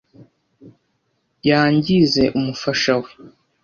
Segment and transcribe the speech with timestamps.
[1.49, 3.09] Yangize umufasha we.